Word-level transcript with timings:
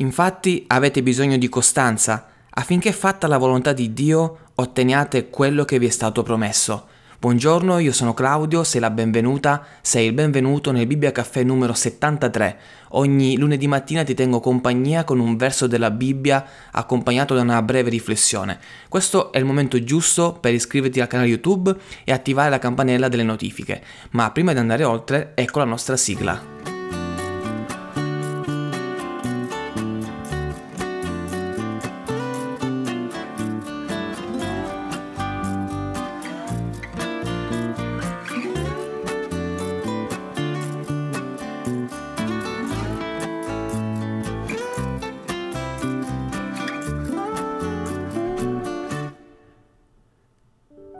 Infatti 0.00 0.64
avete 0.68 1.02
bisogno 1.02 1.36
di 1.36 1.48
costanza 1.48 2.26
affinché 2.50 2.92
fatta 2.92 3.26
la 3.26 3.38
volontà 3.38 3.72
di 3.72 3.92
Dio 3.92 4.38
otteniate 4.54 5.28
quello 5.28 5.64
che 5.64 5.78
vi 5.78 5.86
è 5.86 5.90
stato 5.90 6.22
promesso. 6.22 6.86
Buongiorno, 7.20 7.78
io 7.78 7.90
sono 7.90 8.14
Claudio, 8.14 8.62
sei 8.62 8.80
la 8.80 8.90
benvenuta, 8.90 9.66
sei 9.80 10.06
il 10.06 10.12
benvenuto 10.12 10.70
nel 10.70 10.86
Bibbia 10.86 11.10
Caffè 11.10 11.42
numero 11.42 11.72
73. 11.72 12.58
Ogni 12.90 13.36
lunedì 13.36 13.66
mattina 13.66 14.04
ti 14.04 14.14
tengo 14.14 14.38
compagnia 14.38 15.02
con 15.02 15.18
un 15.18 15.36
verso 15.36 15.66
della 15.66 15.90
Bibbia 15.90 16.46
accompagnato 16.70 17.34
da 17.34 17.40
una 17.40 17.60
breve 17.62 17.90
riflessione. 17.90 18.60
Questo 18.88 19.32
è 19.32 19.38
il 19.38 19.44
momento 19.44 19.82
giusto 19.82 20.34
per 20.34 20.54
iscriverti 20.54 21.00
al 21.00 21.08
canale 21.08 21.28
YouTube 21.28 21.74
e 22.04 22.12
attivare 22.12 22.50
la 22.50 22.60
campanella 22.60 23.08
delle 23.08 23.24
notifiche. 23.24 23.82
Ma 24.10 24.30
prima 24.30 24.52
di 24.52 24.60
andare 24.60 24.84
oltre, 24.84 25.32
ecco 25.34 25.58
la 25.58 25.64
nostra 25.64 25.96
sigla. 25.96 26.57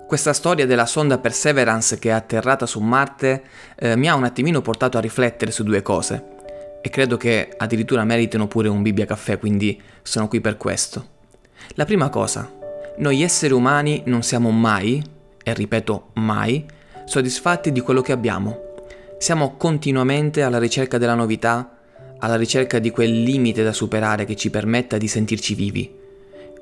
Questa 0.09 0.33
storia 0.33 0.65
della 0.65 0.87
sonda 0.87 1.19
Perseverance 1.19 1.99
che 1.99 2.09
è 2.09 2.13
atterrata 2.13 2.65
su 2.65 2.81
Marte 2.81 3.43
eh, 3.77 3.95
mi 3.95 4.09
ha 4.09 4.15
un 4.15 4.25
attimino 4.25 4.63
portato 4.63 4.97
a 4.97 5.03
riflettere 5.03 5.51
su 5.51 5.65
due 5.65 5.83
cose 5.83 6.25
e 6.81 6.89
credo 6.89 7.19
che 7.19 7.53
addirittura 7.55 8.05
meritino 8.05 8.49
pure 8.49 8.69
un 8.69 8.81
Bibbia 8.81 9.05
caffè, 9.05 9.39
quindi 9.39 9.79
sono 10.01 10.27
qui 10.27 10.41
per 10.41 10.57
questo. 10.57 11.09
La 11.75 11.85
prima 11.85 12.09
cosa, 12.09 12.51
noi 12.97 13.21
esseri 13.21 13.53
umani 13.53 14.05
non 14.07 14.23
siamo 14.23 14.51
mai, 14.51 15.05
e 15.43 15.53
ripeto 15.53 16.13
mai, 16.15 16.65
soddisfatti 17.05 17.71
di 17.71 17.81
quello 17.81 18.01
che 18.01 18.13
abbiamo. 18.13 18.77
Siamo 19.19 19.59
continuamente 19.59 20.41
alla 20.41 20.59
ricerca 20.59 20.97
della 20.97 21.13
novità, 21.13 21.81
alla 22.21 22.37
ricerca 22.37 22.79
di 22.79 22.89
quel 22.89 23.23
limite 23.23 23.63
da 23.63 23.75
superare 23.75 24.25
che 24.25 24.37
ci 24.37 24.49
permetta 24.49 24.97
di 24.97 25.07
sentirci 25.07 25.55
vivi 25.55 26.07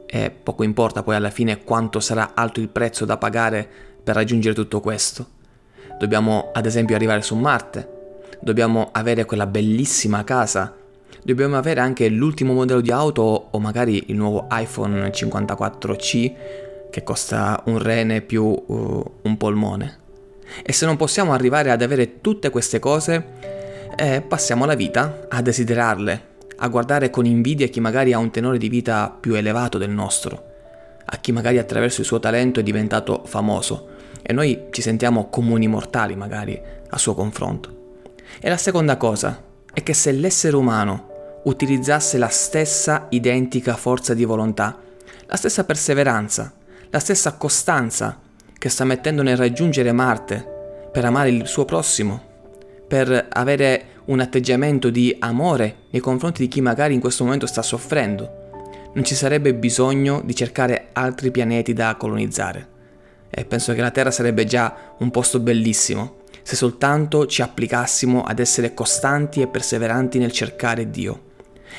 e 0.06 0.30
poco 0.30 0.62
importa 0.62 1.02
poi 1.02 1.16
alla 1.16 1.30
fine 1.30 1.64
quanto 1.64 2.00
sarà 2.00 2.32
alto 2.34 2.60
il 2.60 2.68
prezzo 2.68 3.04
da 3.04 3.16
pagare 3.16 3.68
per 4.02 4.14
raggiungere 4.14 4.54
tutto 4.54 4.80
questo. 4.80 5.34
Dobbiamo 5.98 6.50
ad 6.52 6.66
esempio 6.66 6.94
arrivare 6.94 7.22
su 7.22 7.34
Marte, 7.34 7.88
dobbiamo 8.40 8.90
avere 8.92 9.24
quella 9.24 9.46
bellissima 9.46 10.24
casa, 10.24 10.74
dobbiamo 11.22 11.56
avere 11.56 11.80
anche 11.80 12.08
l'ultimo 12.08 12.52
modello 12.52 12.80
di 12.80 12.92
auto 12.92 13.48
o 13.50 13.58
magari 13.58 14.04
il 14.08 14.16
nuovo 14.16 14.46
iPhone 14.50 15.08
54C 15.08 16.34
che 16.90 17.02
costa 17.02 17.62
un 17.66 17.78
rene 17.78 18.20
più 18.20 18.44
uh, 18.44 19.12
un 19.22 19.36
polmone. 19.36 19.98
E 20.62 20.72
se 20.72 20.86
non 20.86 20.96
possiamo 20.96 21.32
arrivare 21.32 21.70
ad 21.70 21.82
avere 21.82 22.20
tutte 22.20 22.50
queste 22.50 22.78
cose, 22.78 23.24
eh, 23.96 24.20
passiamo 24.20 24.64
la 24.64 24.74
vita 24.74 25.26
a 25.28 25.42
desiderarle, 25.42 26.22
a 26.58 26.68
guardare 26.68 27.10
con 27.10 27.26
invidia 27.26 27.66
chi 27.68 27.80
magari 27.80 28.12
ha 28.12 28.18
un 28.18 28.30
tenore 28.30 28.58
di 28.58 28.68
vita 28.68 29.14
più 29.18 29.34
elevato 29.34 29.78
del 29.78 29.90
nostro, 29.90 30.44
a 31.04 31.16
chi 31.18 31.32
magari 31.32 31.58
attraverso 31.58 32.00
il 32.00 32.06
suo 32.06 32.18
talento 32.18 32.60
è 32.60 32.62
diventato 32.62 33.22
famoso 33.24 33.88
e 34.22 34.32
noi 34.32 34.66
ci 34.70 34.82
sentiamo 34.82 35.28
comuni 35.28 35.68
mortali 35.68 36.16
magari 36.16 36.60
a 36.88 36.98
suo 36.98 37.14
confronto. 37.14 38.00
E 38.40 38.48
la 38.48 38.56
seconda 38.56 38.96
cosa 38.96 39.42
è 39.72 39.82
che 39.82 39.94
se 39.94 40.10
l'essere 40.12 40.56
umano 40.56 41.40
utilizzasse 41.44 42.18
la 42.18 42.28
stessa 42.28 43.06
identica 43.10 43.76
forza 43.76 44.14
di 44.14 44.24
volontà, 44.24 44.78
la 45.26 45.36
stessa 45.36 45.64
perseveranza, 45.64 46.52
la 46.90 46.98
stessa 46.98 47.34
costanza 47.34 48.20
che 48.58 48.68
sta 48.68 48.84
mettendo 48.84 49.22
nel 49.22 49.36
raggiungere 49.36 49.92
Marte 49.92 50.54
per 50.90 51.04
amare 51.04 51.30
il 51.30 51.46
suo 51.46 51.64
prossimo, 51.64 52.20
per 52.88 53.26
avere 53.28 53.84
un 54.06 54.20
atteggiamento 54.20 54.90
di 54.90 55.14
amore 55.20 55.76
nei 55.90 56.00
confronti 56.00 56.42
di 56.42 56.48
chi 56.48 56.60
magari 56.60 56.94
in 56.94 57.00
questo 57.00 57.24
momento 57.24 57.46
sta 57.46 57.62
soffrendo. 57.62 58.44
Non 58.94 59.04
ci 59.04 59.14
sarebbe 59.14 59.54
bisogno 59.54 60.22
di 60.24 60.34
cercare 60.34 60.88
altri 60.92 61.30
pianeti 61.30 61.72
da 61.72 61.94
colonizzare. 61.96 62.74
E 63.30 63.44
penso 63.44 63.74
che 63.74 63.80
la 63.80 63.90
Terra 63.90 64.10
sarebbe 64.10 64.44
già 64.44 64.94
un 64.98 65.10
posto 65.10 65.40
bellissimo 65.40 66.24
se 66.46 66.54
soltanto 66.54 67.26
ci 67.26 67.42
applicassimo 67.42 68.22
ad 68.22 68.38
essere 68.38 68.72
costanti 68.72 69.40
e 69.40 69.48
perseveranti 69.48 70.18
nel 70.18 70.30
cercare 70.30 70.90
Dio. 70.90 71.22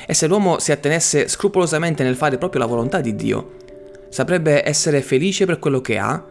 E 0.06 0.12
se 0.12 0.26
l'uomo 0.26 0.58
si 0.58 0.72
attenesse 0.72 1.26
scrupolosamente 1.26 2.02
nel 2.02 2.16
fare 2.16 2.36
proprio 2.36 2.60
la 2.60 2.66
volontà 2.66 3.00
di 3.00 3.16
Dio, 3.16 3.56
saprebbe 4.10 4.68
essere 4.68 5.00
felice 5.00 5.46
per 5.46 5.58
quello 5.58 5.80
che 5.80 5.96
ha, 5.96 6.22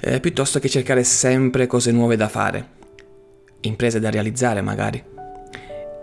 eh, 0.00 0.18
piuttosto 0.18 0.58
che 0.60 0.70
cercare 0.70 1.04
sempre 1.04 1.66
cose 1.66 1.92
nuove 1.92 2.16
da 2.16 2.28
fare, 2.28 2.68
imprese 3.60 4.00
da 4.00 4.08
realizzare 4.08 4.62
magari. 4.62 5.16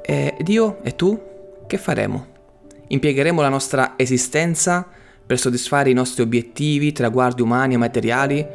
E 0.08 0.36
Dio 0.42 0.84
e 0.84 0.96
tu 0.96 1.20
che 1.66 1.80
faremo? 1.80 2.28
Impiegheremo 2.90 3.42
la 3.42 3.50
nostra 3.50 3.94
esistenza 3.96 4.88
per 5.26 5.40
soddisfare 5.40 5.90
i 5.90 5.94
nostri 5.94 6.22
obiettivi, 6.22 6.92
traguardi 6.92 7.42
umani 7.42 7.74
e 7.74 7.78
materiali? 7.78 8.46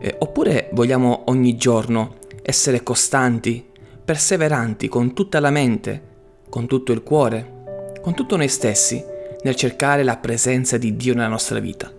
Eh, 0.00 0.14
oppure 0.20 0.70
vogliamo 0.72 1.24
ogni 1.26 1.56
giorno 1.56 2.14
essere 2.40 2.82
costanti, 2.82 3.62
perseveranti 4.02 4.88
con 4.88 5.12
tutta 5.12 5.40
la 5.40 5.50
mente, 5.50 6.02
con 6.48 6.66
tutto 6.66 6.92
il 6.92 7.02
cuore, 7.02 7.92
con 8.00 8.14
tutto 8.14 8.38
noi 8.38 8.48
stessi 8.48 9.04
nel 9.42 9.56
cercare 9.56 10.04
la 10.04 10.16
presenza 10.16 10.78
di 10.78 10.96
Dio 10.96 11.12
nella 11.12 11.28
nostra 11.28 11.58
vita? 11.58 11.92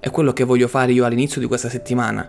È 0.00 0.10
quello 0.10 0.32
che 0.32 0.42
voglio 0.42 0.66
fare 0.66 0.90
io 0.90 1.04
all'inizio 1.04 1.40
di 1.40 1.46
questa 1.46 1.68
settimana. 1.68 2.28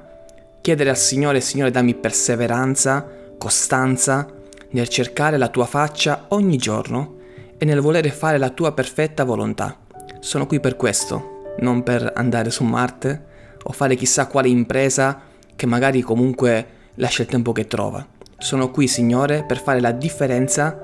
Chiedere 0.62 0.92
al 0.92 0.98
Signore, 0.98 1.42
Signore 1.42 1.72
dammi 1.72 1.96
perseveranza, 1.96 3.08
costanza, 3.40 4.40
nel 4.72 4.88
cercare 4.88 5.38
la 5.38 5.48
tua 5.48 5.66
faccia 5.66 6.26
ogni 6.30 6.58
giorno 6.58 7.18
e 7.58 7.66
nel 7.66 7.80
volere 7.80 8.09
fare 8.09 8.38
la 8.38 8.50
tua 8.50 8.74
perfetta 8.74 9.24
volontà. 9.24 9.78
Sono 10.20 10.46
qui 10.48 10.59
per 10.59 10.76
questo, 10.76 11.54
non 11.59 11.84
per 11.84 12.12
andare 12.16 12.50
su 12.50 12.64
Marte 12.64 13.26
o 13.64 13.72
fare 13.72 13.96
chissà 13.96 14.28
quale 14.28 14.50
impresa 14.50 15.22
che 15.56 15.66
magari 15.66 16.02
comunque 16.02 16.66
lascia 16.96 17.22
il 17.22 17.28
tempo 17.28 17.52
che 17.52 17.68
trova. 17.68 18.06
Sono 18.38 18.72
qui, 18.72 18.88
Signore, 18.88 19.44
per 19.44 19.62
fare 19.62 19.80
la 19.80 19.92
differenza 19.92 20.76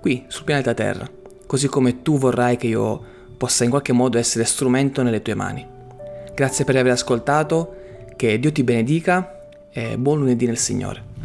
qui 0.00 0.24
sul 0.28 0.44
pianeta 0.44 0.72
Terra, 0.72 1.08
così 1.46 1.68
come 1.68 2.02
tu 2.02 2.16
vorrai 2.16 2.56
che 2.56 2.68
io 2.68 3.02
possa 3.36 3.64
in 3.64 3.70
qualche 3.70 3.92
modo 3.92 4.18
essere 4.18 4.44
strumento 4.44 5.02
nelle 5.02 5.20
tue 5.20 5.34
mani. 5.34 5.66
Grazie 6.34 6.64
per 6.64 6.76
aver 6.76 6.92
ascoltato, 6.92 7.74
che 8.16 8.38
Dio 8.38 8.52
ti 8.52 8.62
benedica 8.62 9.42
e 9.70 9.98
buon 9.98 10.20
lunedì 10.20 10.46
nel 10.46 10.56
Signore. 10.56 11.15